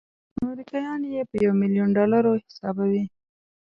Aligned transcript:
امریکایان 0.45 1.01
یې 1.13 1.21
په 1.29 1.35
یو 1.45 1.53
میلیون 1.61 1.89
ډالرو 1.97 2.31
حسابوي. 2.43 3.03